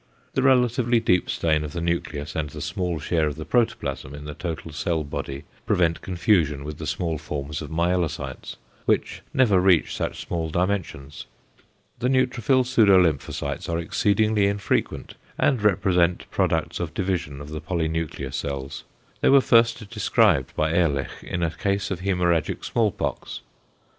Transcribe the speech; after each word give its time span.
The 0.33 0.41
relatively 0.41 0.99
deep 0.99 1.29
stain 1.29 1.63
of 1.63 1.73
the 1.73 1.79
nucleus 1.79 2.35
and 2.35 2.49
the 2.49 2.59
small 2.59 2.99
share 2.99 3.27
of 3.27 3.35
the 3.35 3.45
protoplasm 3.45 4.15
in 4.15 4.25
the 4.25 4.33
total 4.33 4.71
cell 4.71 5.03
body 5.03 5.43
prevent 5.67 6.01
confusion 6.01 6.63
with 6.63 6.79
the 6.79 6.87
small 6.87 7.19
forms 7.19 7.61
of 7.61 7.69
myelocytes, 7.69 8.55
which 8.85 9.21
never 9.31 9.59
reach 9.59 9.95
such 9.95 10.19
small 10.25 10.49
dimensions. 10.49 11.27
The 11.99 12.07
neutrophil 12.09 12.63
pseudolymphocytes 12.63 13.69
are 13.69 13.77
exceedingly 13.77 14.47
infrequent, 14.47 15.13
and 15.37 15.61
represent 15.61 16.25
products 16.31 16.79
of 16.79 16.95
division 16.95 17.39
of 17.39 17.49
the 17.49 17.61
polynuclear 17.61 18.33
cells; 18.33 18.85
they 19.19 19.29
were 19.29 19.39
first 19.39 19.87
described 19.91 20.55
by 20.55 20.71
Ehrlich 20.73 21.11
in 21.21 21.43
a 21.43 21.51
case 21.51 21.91
of 21.91 22.01
hemorrhagic 22.01 22.65
small 22.65 22.91
pox. 22.91 23.41